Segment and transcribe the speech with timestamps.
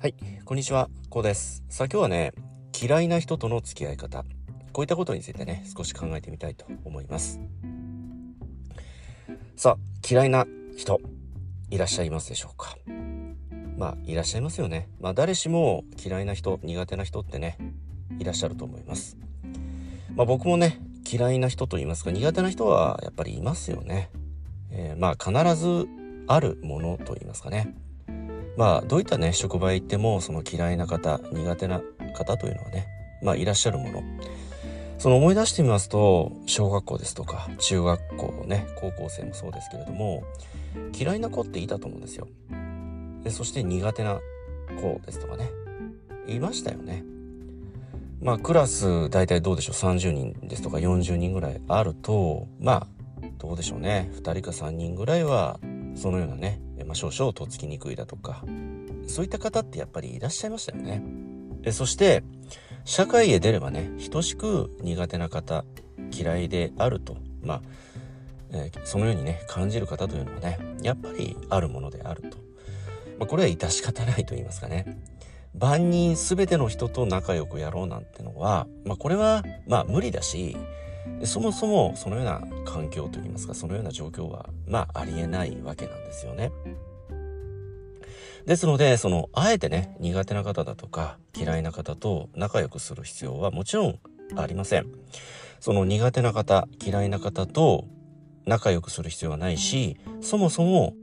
[0.00, 1.64] はい、こんにちは、こうです。
[1.68, 2.32] さあ今日はね、
[2.80, 4.24] 嫌いな人との付き合い方、
[4.72, 7.40] こういったことについてね、少し考えてみたいと思います。
[9.56, 10.46] さあ、嫌いな
[10.76, 11.00] 人、
[11.70, 12.78] いらっしゃいますでしょうか？
[13.76, 14.88] まあ、いらっしゃいますよね。
[15.00, 17.58] まあ、誰しも嫌いな人、苦手な人ってね、
[18.20, 19.16] いらっしゃると思います。
[20.14, 20.78] まあ、僕もね、
[21.10, 24.10] 嫌いな人と言いますか、苦手な人はやっぱりいますよね。
[24.70, 25.88] えーまあ、必ず
[26.28, 27.74] あるものと言いますかね。
[28.58, 31.80] まあどういったね職場へ行ってもその嫌いな方苦手な
[32.14, 32.88] 方というのはね
[33.22, 34.02] まあいらっしゃるもの。
[34.98, 40.24] その思い出してみますと小学校ですとか中学校ね高校生もそうですけれども
[40.92, 42.26] 嫌いな子っていたと思うんですよ。
[43.22, 44.18] でそして苦手な
[44.82, 45.50] 子ですとかね
[46.26, 47.04] いましたよね。
[48.20, 52.86] まあクラス大体どうでしょう？30人ですとか40人ぐらいあるとまあ
[53.38, 54.10] どうでしょうね。
[54.14, 55.60] 2人か3人ぐらいは
[55.94, 58.44] そのようなね、まあ、少々とっつきにくいだとか
[59.06, 61.02] そういった方ってやっぱりいらっしゃいましたよね。
[61.62, 62.22] えそして
[62.84, 65.64] 社会へ出ればね等しく苦手な方
[66.12, 67.62] 嫌いであるとまあ、
[68.50, 72.38] えーそのようにね感じる方というのはねやっぱりあるものであると、
[73.18, 74.98] まあ、これは致し方ないと言いますかね
[75.54, 80.56] 万人全ての人と仲良くやろうなんてのは、まあ、これはまあ無理だし
[81.24, 86.52] そもそもそのような環境といいますかそのような状況はまあありえないわけなんですよね。
[88.46, 93.98] ですのでそのあえてね苦手な方だとか嫌いな方と仲良くする必要はもちろん
[94.36, 94.86] ありません。
[95.60, 97.84] その苦手な方嫌いな方と
[98.46, 100.94] 仲良くする必要はないしそもそも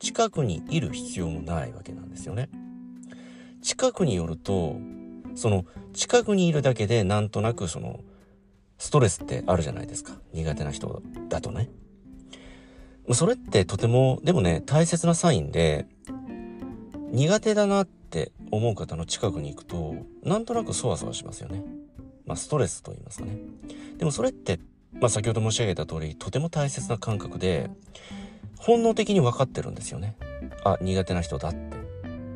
[0.00, 2.48] 近くにいる必要もないわけなんですよね。
[3.62, 4.76] 近くによると
[5.34, 8.00] その近くにいるだけでなんとなくその
[8.78, 11.68] ストレスってあるじゃないですか苦手な人だとね。
[13.12, 15.86] それってとてもでもね大切なサインで
[17.10, 21.62] 苦手だなって思う方の近くに行くとなんとなくそわそわしますよね。
[22.26, 23.36] まあストレスと言いますかね。
[23.96, 24.60] でもそれって、
[24.92, 27.70] まあ、先ほど申し上げた通りとても大切な感覚で
[28.58, 30.16] 本能的に分かってるんですよね。
[30.64, 31.58] あ苦手な人だって。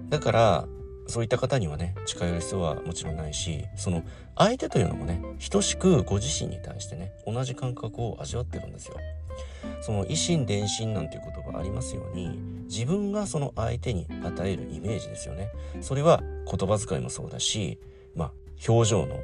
[0.08, 0.68] だから
[1.06, 4.02] そういった方にはね近寄る必要はもちろんないしその
[4.36, 5.20] 相手というのもね
[5.50, 8.96] 等しくご自身に対してね同じ感覚を味わってるんですよ。
[9.80, 15.50] その維心伝心なんていう言葉ありますように自分がその相手に与えるイメージですよね。
[15.80, 17.78] それは言葉遣いもそうだし、
[18.14, 18.32] まあ、
[18.68, 19.18] 表情の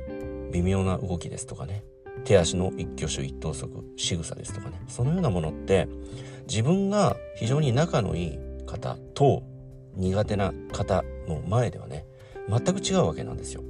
[0.53, 1.85] 微妙な動きですとかね
[2.25, 5.89] 手足の一挙手一投足仕草ですとかねそのようなものって
[6.49, 9.43] 自分が非常に仲のいい方と
[9.99, 12.07] 苦手な方の前ではね
[12.49, 13.63] 全く違うわけなんですよ。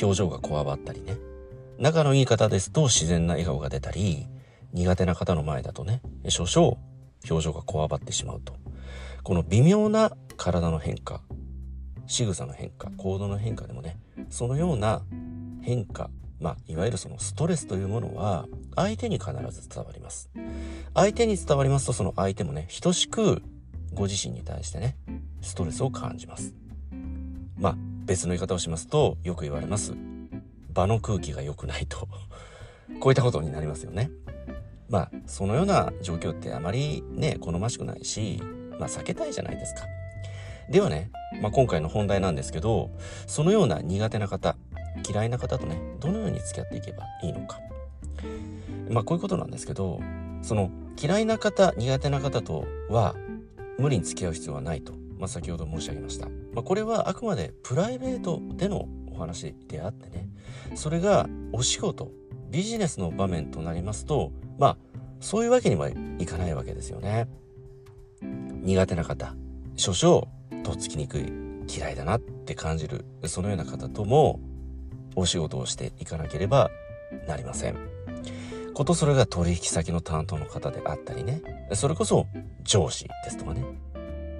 [0.00, 1.16] 表情がこわばったりね。
[1.78, 4.26] 仲のいい方ですと自然な笑顔が出たり
[4.72, 6.76] 苦手な方の前だとね少々
[7.30, 8.56] 表情がこわばってしまうと。
[9.22, 11.22] この微妙な体の変化
[12.06, 13.98] 仕草の変化行動の変化でもね
[14.30, 15.02] そのような
[15.60, 16.08] 変化
[16.40, 20.30] まあいわゆるそのストレスというものは相手に必ず伝わります。
[20.94, 23.42] 相手に伝わりますとその相手もね等しく
[23.98, 24.96] ご自身に対してね
[25.42, 26.54] ストレスを感じます。
[27.58, 29.92] まあ別の言い方をしますとよく言われます。
[30.72, 32.06] 場の空気が良くないと。
[33.00, 34.10] こういったことになりますよね。
[34.88, 38.40] まあそのような状況ってあまりね好ましくないし
[38.78, 39.82] まあ避けたいじゃないですか。
[40.70, 41.10] ではね、
[41.42, 42.90] まあ、今回の本題なんですけど
[43.26, 44.56] そのような苦手な方
[45.08, 47.58] 嫌いな方とねどのように付き合っていけばいいのか。
[48.90, 50.00] まあこういうことなんですけど
[50.42, 53.16] その嫌いな方苦手な方とは
[53.78, 60.28] 無理に付き合う必要はないと、まあ、先ほど申し上げました、まあ、これはあくまでプライベートでのお話であってね。
[60.74, 62.10] それがお仕事
[62.50, 64.76] ビジネスの場面となりますとまあ
[65.20, 67.28] そういうわけにはいかないわけですよね。
[68.20, 69.34] 苦手な方
[69.76, 71.32] 少々とっつきにくい
[71.68, 74.40] 嫌いだなって感じるそのような方とも
[75.16, 76.70] お仕事をしていかなければ
[77.26, 77.87] なりません。
[78.78, 81.42] ことそれが取引先の担当の方であったりね。
[81.72, 82.28] それこそ
[82.62, 83.64] 上司ですとかね、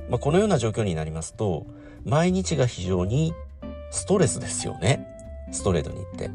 [0.08, 1.66] まあ、このような状況になりますと
[2.04, 3.34] 毎日が非常に
[3.90, 5.08] ストレスですよね。
[5.50, 6.30] ストレートに言って。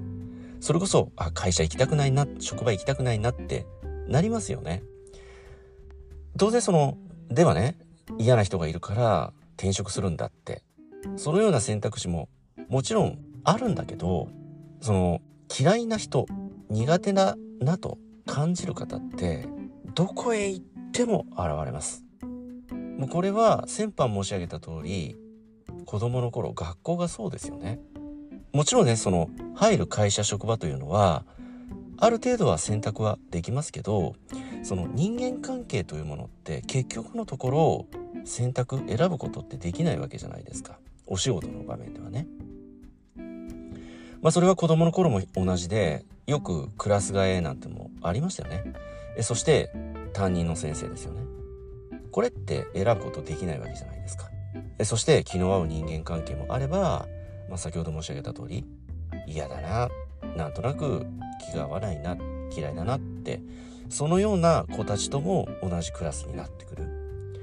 [0.59, 3.65] それこそあ会社行きたくないな職場行きたくないなって
[4.09, 4.83] なりますよね。
[6.37, 6.97] 当然その
[7.29, 7.77] ではね
[8.19, 10.61] 嫌な人がいるから転職するんだって。
[11.15, 12.27] そのような選択肢も
[12.67, 14.27] もちろんあるんだけど
[14.81, 15.21] その
[15.57, 16.25] 嫌いな人
[16.69, 19.47] 苦手だなと感じる方って
[19.95, 22.03] どこへ行っても現れます。
[22.97, 25.17] もうこれは先般申し上げた通り
[25.85, 27.79] 子供の頃学校がそうですよね。
[28.53, 31.25] もちろんねその入る会社職場というのは
[31.97, 34.15] ある程度は選択はできますけど
[34.63, 37.85] その人間関係というものって結局のところ
[38.25, 40.77] 選択選ぶことってできないわけじゃないですか。
[41.05, 42.27] お仕事の場面ではね。
[44.23, 48.73] まあそれは子供の頃も同じで、よくクラス替えなんてもありましたよね。
[49.17, 49.69] えそして
[50.13, 51.21] 担任の先生ですよね。
[52.11, 54.29] これって選ぶことできないわけじゃないですか。
[54.79, 57.05] えそして気の合う人間関係もあれば、
[57.49, 58.65] まあ、先ほど申し上げた通り
[59.27, 59.89] 嫌だな
[60.35, 61.05] なんとなく
[61.51, 62.17] 気が合わないな
[62.55, 63.41] 嫌いだなって
[63.89, 67.39] そのような子たちとも同じクラスになってくる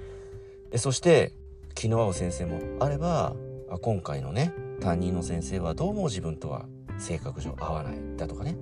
[0.71, 1.33] でそして
[1.75, 3.35] 気の合う先生もあれば
[3.79, 6.67] 今回のね担任の先生はどうも自分とは
[6.99, 7.99] 性格上合わない。
[8.17, 8.57] だとかね。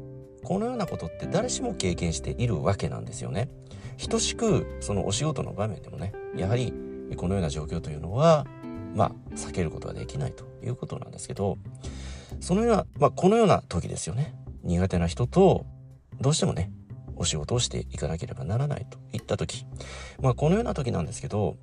[0.45, 3.51] このようなことって誰しも経験しているわけなんですよね。
[4.09, 6.73] 等しくそのお仕事の場面でもねやはり
[7.17, 8.47] このような状況というのは
[8.95, 11.59] まあ避けることはできないということなんですけど
[12.41, 14.35] そのような、まあ、このような時ですよね。
[14.63, 15.67] 苦手な人と
[16.21, 16.71] どうしてもね
[17.17, 19.67] お仕事をしていかなければならないといった時。
[20.21, 21.57] まあこのような時なんですけど、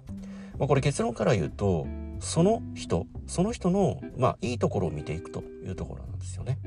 [0.60, 1.88] まあ、これ結論から言うと
[2.20, 6.60] その人その人のまあいいところを見ていくというところなんですよね。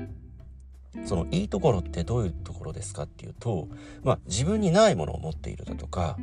[1.05, 3.67] そのいいところってどういうところですかっていうと、
[4.03, 6.17] まあ、自分にないものを持っているだとか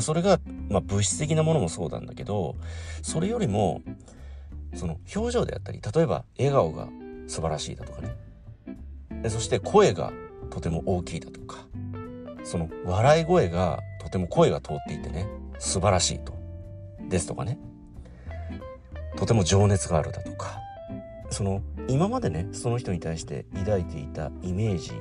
[0.00, 2.56] それが、まあ、物質的なものもそうなんだけど
[3.02, 3.82] それよりも
[4.74, 6.88] その表情であったり例えば笑顔が
[7.26, 8.16] 素晴らしいだとかね。
[9.28, 10.12] そして声が
[10.50, 11.66] とても大きいだとか
[12.42, 15.26] その笑い声がとても声が通っていてね
[15.58, 16.34] 素晴らしいと。
[17.08, 17.58] ですとかね。
[19.16, 20.60] とても情熱があるだとか。
[21.30, 24.92] その今までねその人に対して抱いていたイメージ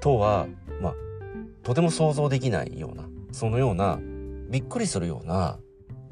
[0.00, 0.48] とは
[0.80, 0.94] まあ
[1.62, 4.00] とても想像できないようなそのような
[4.50, 5.58] びっくりするような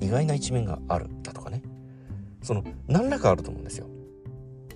[0.01, 1.63] 意外な一面があるだとかね。
[2.43, 3.89] その何らかあると思うんですよ。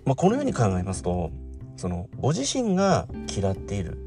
[0.05, 1.31] まあ、このように考えますと
[1.77, 3.99] そのご自身が嫌っている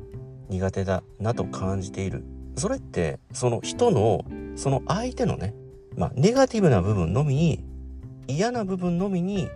[0.49, 2.25] 苦手だなと感じている。
[2.57, 4.25] それってその人の
[4.55, 5.55] その相手のね、
[5.95, 7.63] まあ、ネガティブな部分のみに
[8.27, 9.49] 嫌な部分のみに、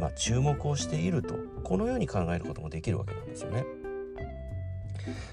[0.00, 1.34] まあ、注目をしていると
[1.64, 3.64] このように考えることもできるわけなんですよね。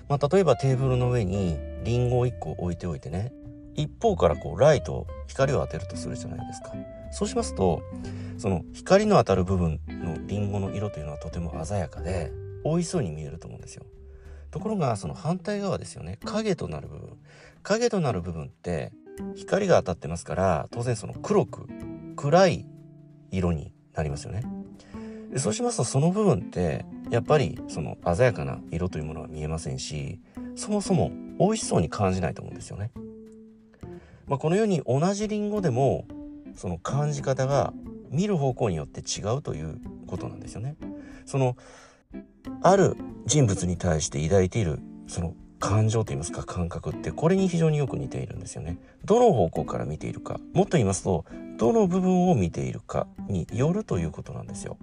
[0.08, 3.32] まあ、例えばテーブルの上にリンゴを1個置いておいてね
[3.76, 6.74] 一方からこうライト光を当てるとするじゃないですか。
[7.12, 7.82] そうしますと
[8.38, 12.32] その光の当たる部分のリンゴの色というのはとても鮮やかで
[12.64, 13.86] 美味しそうに見えると思うんですよ。
[14.52, 17.18] ところがその反対側ですよね影となる部分
[17.62, 18.92] 影となる部分って
[19.36, 21.68] 光が当たってますから当然その黒く
[22.20, 22.66] 暗い
[23.32, 24.44] 色になりますよね。
[25.32, 30.20] でそうしますとその部分ってやっぱりその鮮やかな色というものは見えませんし
[30.56, 32.92] そもそも美味しそうに感じないと思うんですよね。
[34.28, 36.08] まあ、このように同じリンゴでも
[36.56, 37.74] その感じ方が
[38.10, 40.76] 見る方向によって違うということなんですよね。
[41.26, 41.56] その
[42.62, 48.78] ある人物に対して抱いているその感情といいますか感覚ってこれに非常によく似ているんですよね。
[49.06, 51.24] どの方向から見ているかもっと言いますと
[51.60, 54.78] どの部分を見ているかによるということなんですよ。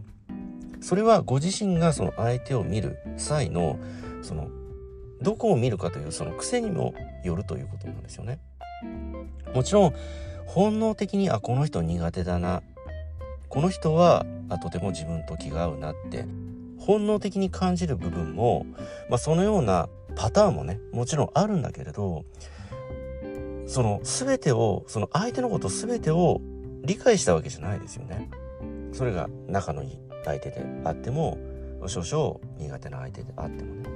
[0.80, 3.78] それはご自身がその相手を見る際の
[4.22, 4.48] その
[5.22, 6.94] どこを見るかというその癖にも
[7.24, 8.38] よるということなんですよね。
[9.54, 9.94] もちろん
[10.44, 12.62] 本能的にあこの人苦手だな
[13.48, 16.26] この人はあとても自分と気が合うなって
[16.78, 18.66] 本能的に感じる部分も、
[19.08, 22.24] まあ、そのようなパターンもねもちろんあるんだけれど
[23.66, 26.40] その全てをその相手のこと全てを
[26.86, 28.30] 理解したわけじゃないですよね。
[28.92, 31.38] それが仲のいい相手であっても
[31.86, 33.90] 少々苦手な相手であってもね。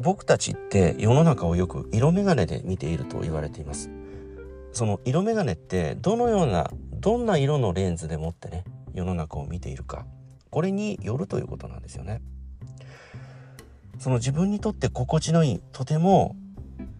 [0.00, 3.90] 僕たちって世の中をよく色眼鏡で見ていると言われています。
[4.72, 10.06] その色眼鏡ってどのようなどんな色のレンズでもってね世の中を見ているか
[10.50, 12.22] これによるということなんですよね。
[13.98, 16.34] その自分にとって心地のいいとても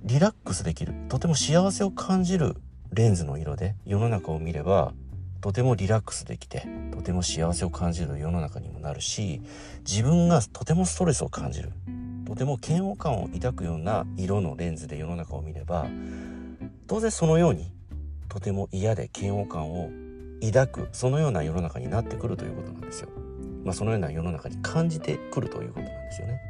[0.02, 2.56] リラックスできるとても幸せを感じる
[2.92, 4.92] レンズの色で世の中を見れば
[5.40, 9.40] とてもリラックスできてとても幸せを感じる世の中にもなるし
[9.88, 11.70] 自分がとてもストレスを感じる
[12.26, 15.86] とても嫌悪感を抱くような色のレンズで世の中を見れば
[16.86, 17.72] 当然そのように
[18.28, 19.90] とても嫌で嫌悪感を
[20.42, 23.08] 抱くそのような世の中になってくるということなんですよ。
[23.64, 26.40] まあ、そのような世の中に感じてくるということなんですよね。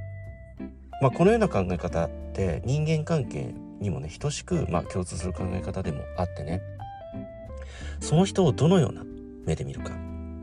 [1.00, 6.62] まあ、このような考え方って人間関係にもね等しく、まあ、共通する考え方でもあってね。
[8.00, 9.04] その人をどのような
[9.44, 9.92] 目で見るか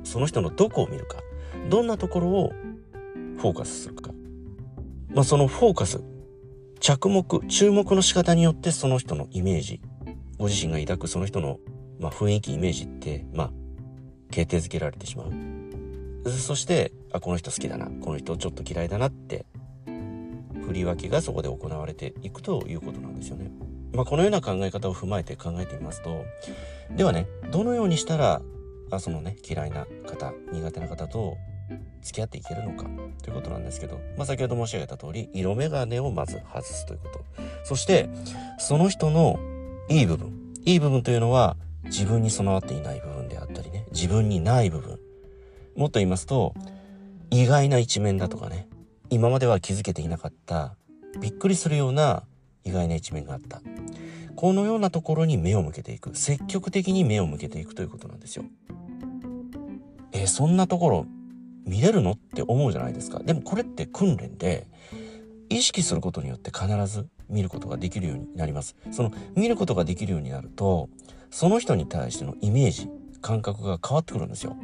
[0.03, 1.17] その人のどこを見るか
[1.69, 2.51] どんなところを
[3.37, 4.11] フォーカスするか、
[5.09, 6.01] まあ、そのフォーカス
[6.79, 9.81] 着目注目の仕方によってその人のイメージ
[10.37, 11.59] ご自身が抱くその人の、
[11.99, 13.51] まあ、雰囲気イメージってまあ
[14.31, 15.31] 決定づけられてしまう。
[16.29, 19.45] そしてあこの人好きだなこの人ちょっと嫌いだなって
[20.67, 23.49] 振り分けがそこで行われていくということなんですよね。
[23.93, 26.25] まあ、このような考え方を踏まえて考えてみますと
[26.91, 28.41] ではねどのようにしたら
[28.91, 31.37] あそのね嫌いな方苦手な方と
[32.01, 32.89] 付き合っていけるのか
[33.23, 37.25] ということなんですけど、まあ、先ほど申し上げた通り色眼鏡をまず外すということ。
[37.63, 38.09] そして
[38.59, 39.39] その人の
[39.89, 40.33] いい部分。
[40.65, 41.55] いい部分というのは
[41.85, 44.99] 自分に備わっていない部分であったりね自分にない部分。
[45.75, 46.53] もっと言いますと
[47.29, 48.66] 意外な一面だとかね
[49.09, 50.75] 今までは気づけていなかった
[51.19, 52.23] びっくりするような
[52.63, 53.61] 意外な一面があった。
[54.35, 56.15] このようなところに目を向けていく。
[56.15, 58.45] 積極的に目を向けていくということなんですよ。
[60.11, 61.05] えー、そんなところ
[61.65, 63.19] 見れるのって思うじゃないですか。
[63.19, 64.67] でもこれって訓練で
[65.49, 68.75] 意識することによって必ず見ることができるようになります。
[68.91, 70.89] その見ることができるようになると
[71.31, 72.89] その人に対してのイメージ
[73.21, 74.55] 感覚が変わってくるんですよ。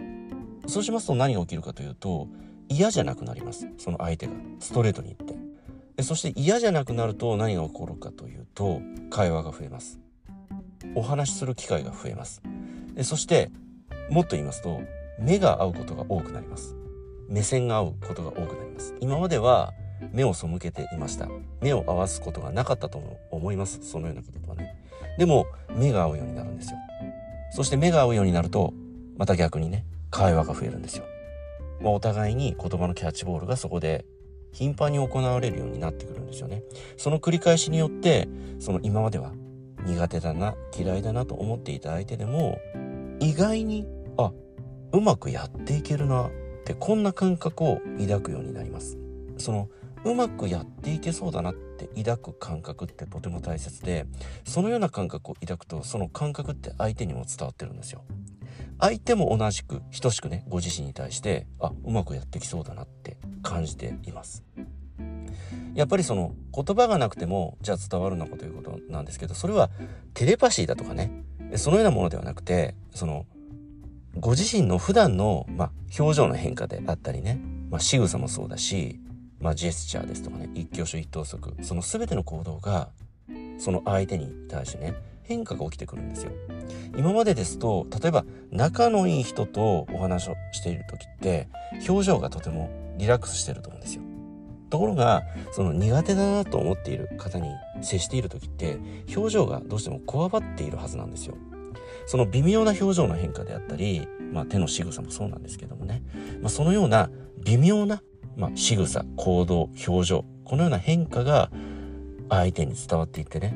[0.68, 2.28] そうしますと何が起きるかというと
[2.76, 3.68] 嫌じゃなくなります。
[3.78, 4.34] その相手が。
[4.60, 5.36] ストレートに言って。
[5.98, 10.00] でそして嫌じゃなくなると何が起こるかというと会話が増えます。
[10.96, 12.42] お話しする機会が増えます。
[12.96, 13.52] でそして
[14.10, 14.82] もっと言いますと
[15.20, 16.76] 目が合うことが多くなります。
[17.30, 18.96] 目線が合うことが多くなります。
[19.00, 19.74] 今までは
[20.12, 21.28] 目を背けていました。
[21.62, 23.80] 目を合わすことがなかったと思います。
[23.84, 24.76] そのようなことはね。
[25.18, 26.78] でも目が合うようになるんですよ。
[27.52, 28.74] そして目が合うようになると
[29.16, 31.06] また逆にね会話が増えるんですよ、
[31.82, 34.06] まあ、お互いに言葉のキャッチボールがそこで
[34.52, 36.64] 頻繁に行われるようになってくるんですよね。
[36.98, 38.28] その繰り返しによって
[38.60, 39.34] その今までは
[39.86, 42.60] 苦手だな嫌いだなと思っていた相手でも
[43.20, 43.86] 意外に
[44.18, 44.32] あ
[44.92, 46.32] うまくやっていけるなっ
[46.66, 48.98] てこんな感覚を抱くようになります。
[49.38, 49.70] その
[50.06, 54.06] うまくやっていけそうだなって抱く感覚ってとても大切で
[54.46, 58.04] そのような感覚を抱くとその感覚って相手にも伝わってるんですよ。
[58.84, 64.44] 相手も同じく等しくねご自身に対してあうまくやってきそうだなって感じています。
[65.74, 69.70] やっぱりその言葉がなくてもじゃあ伝わるのかということなんですけどそれは
[70.14, 71.24] テレパシーだとかね
[71.56, 73.26] そのようなものではなくてその
[74.18, 77.40] ご自身の普段の、まあ、表情の変化であったりね、
[77.72, 79.00] まあ、仕草もそうだし、
[79.40, 82.90] まあ、ジェスチャーですとかね一挙手一投足その全ての行動が
[83.58, 86.32] その相手に対してね変化が起きてくるんですよ。
[86.98, 91.48] 今までですと例えば仲のいい人とお話をしている時って
[91.88, 94.04] 表情がとてもリラックスしてると思うんですよ。
[94.70, 97.50] ところがその苦手だなと思っている方に
[97.82, 98.80] 接している時って
[99.16, 101.36] 表情がどうしてもこわばっているはずなんですよ。
[102.06, 106.02] その微妙な表情の変化であったり、まあ、手の仕草もそうなんですけどもね、
[106.42, 107.10] まあ、そのような
[107.46, 108.02] 微妙な、
[108.36, 111.52] まあ、仕草行動表情このような変化が
[112.30, 113.54] 相手に伝わっていってね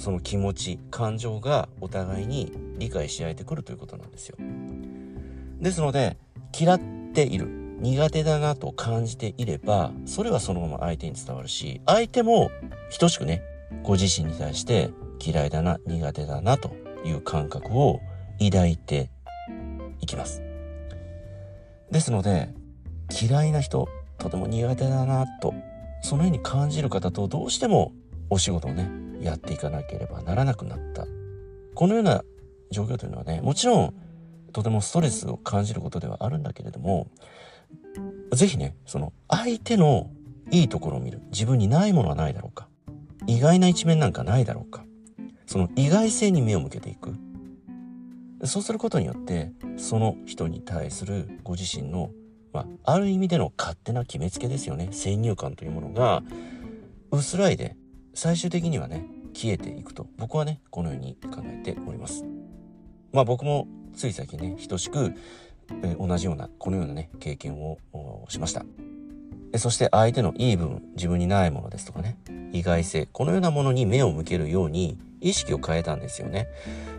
[0.00, 4.36] その気持ち感情がお互いに理解し合えてくるということなんですよ
[5.60, 6.16] ですので
[6.58, 6.80] 嫌っ
[7.12, 7.46] ている
[7.80, 12.50] 苦手だなと感じていればそれはそのまま相手に伝わるし相手も
[12.98, 13.42] 等しくね
[13.82, 14.90] ご自身に対して
[15.24, 18.00] 嫌いだな苦手だなという感覚を
[18.38, 19.10] 抱いて
[20.00, 20.42] いきます。
[21.90, 22.48] ですので、
[23.20, 23.88] 嫌いな人、
[24.18, 25.54] とても苦手だなと、
[26.02, 27.92] そのように感じる方とどうしても
[28.30, 28.88] お仕事をね、
[29.20, 31.06] やっていかなければならなくなった。
[31.74, 32.24] このような
[32.70, 33.94] 状況というのはね、もちろん
[34.52, 37.08] とてもストレスを感じることではあるんだけれども、
[38.32, 40.10] ぜひね、その相手の
[40.50, 41.20] いいところを見る。
[41.30, 42.68] 自分にないものはないだろうか。
[43.26, 44.84] 意外な一面なんかないだろうか。
[45.46, 47.14] その意外性に目を向けていく。
[48.44, 52.10] そうすることによって、その人に対するご自身の、
[52.52, 54.88] まあ、ある意味での勝手な決めつけですよね。
[54.92, 56.22] 先入観というものが、
[57.10, 57.76] 薄らいで、
[58.14, 62.24] 最終的にはね、消えていくと、僕はね、このように考えております。
[63.12, 65.14] まあ僕もつい最近ね、等しく、
[65.82, 67.78] え同じような、このようなね、経験を
[68.28, 68.64] しました。
[69.56, 72.16] そして相手のいい部分、自分にないものですとかね、
[72.52, 76.48] 意外性、このようなものに目を向けるように意識を変えたんですよね。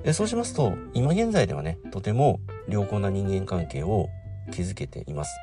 [0.03, 4.09] でそうしますと、今現在ではね、とても良好な人間関係を
[4.51, 5.39] 築けています。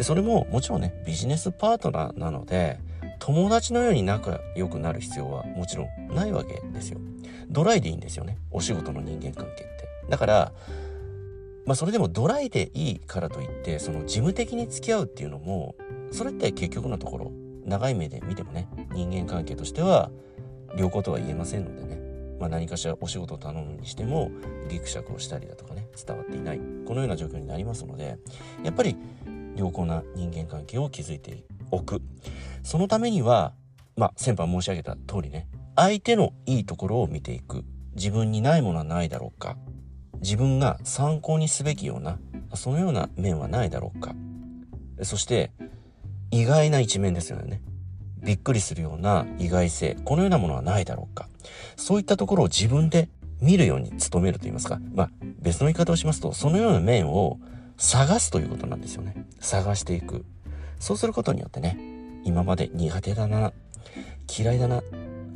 [0.00, 2.78] それももちろんね、ビジネスパートナーなので、
[3.18, 7.00] 友達のように仲良くなる必要はもちろんないわけですよ。
[7.48, 8.38] ドライでいいんですよね。
[8.50, 9.88] お仕事の人間関係って。
[10.08, 10.52] だから、
[11.66, 15.74] まあそれでもドライでいいからといって、その事務的に付き合うっていうのも、
[16.10, 17.32] それって結局のところ、
[17.64, 20.10] 長い目で見てもね、人間関係としては
[20.76, 22.08] 良好とは言えませんのでね。
[22.38, 24.30] まあ、何かしらお仕事を頼むにしても
[24.68, 28.18] ギクシャクをしたりだとかね伝わっていないこのような状況になりますので
[28.62, 28.96] やっぱり
[29.56, 32.02] 良好な人間関係を築いておく。
[32.62, 33.52] そのためには
[33.96, 37.64] まあ先般申し上げた通りね相手のいいところを見ていく。
[37.94, 39.56] 自分にないものはないだろうか。
[40.20, 42.18] 自分が参考にすべきような
[42.54, 44.14] そのような面はないだろうか。
[45.02, 45.52] そして
[46.30, 47.62] 意外な一面ですよね。
[48.22, 51.28] びっくりするような意外性、このようなものはないだろうか。
[51.76, 53.08] そういったところを自分で
[53.40, 55.10] 見るように努めると言いますか、まあ、
[55.40, 57.38] 別の言い方をしますと、そのような面を
[57.76, 59.14] 探すということなんですよね。
[59.40, 60.24] 探していく。
[60.78, 61.78] そうすることによってね、
[62.24, 63.52] 今まで苦手だな、
[64.38, 64.82] 嫌いだな、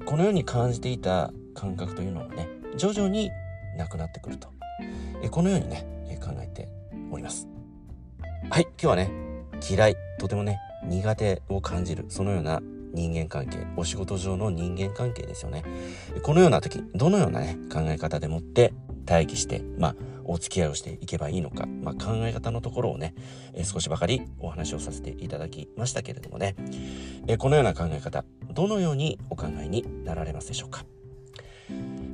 [0.07, 3.31] このように感じていた感覚というのはね、徐々に
[3.77, 4.49] なくなってくると。
[5.23, 6.69] えこのようにね、考えて
[7.11, 7.49] おります。
[8.51, 9.11] はい、今日はね、
[9.69, 12.61] 嫌い、とてもね、苦手を感じる、そのような
[12.93, 15.65] 人間関係、お仕事上の人間関係ですよね。
[16.23, 18.73] このような時、どのようなね、考え方でもって
[19.09, 23.15] 待機して、まあ、お付き合いをしていけばいいのか、まあ、考え方のところをね、
[23.55, 26.55] え少しばかりお話をさせていただきましたけれどもね、
[27.27, 30.85] えこのような考え方、どのようにお考えになられますでしょうか？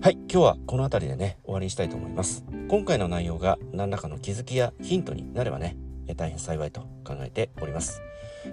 [0.00, 2.44] はい、今日はこの辺りでね、終わりにしたいと思います。
[2.68, 5.76] 今回の内容が何らかの気づきやヒントになればね、
[6.16, 8.00] 大変幸いと考えております。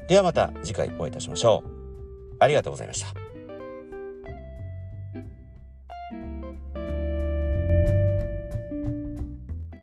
[0.08, 2.36] ではまた次回お会いいたしましょう。
[2.40, 3.25] ありがとうございました。